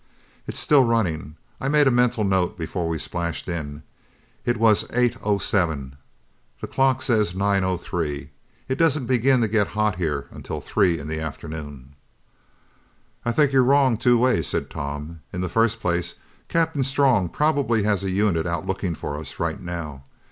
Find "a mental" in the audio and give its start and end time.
1.85-2.23